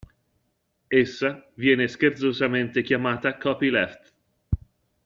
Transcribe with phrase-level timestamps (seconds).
[0.89, 4.13] Essa viene scherzosamente chiamata copyleft.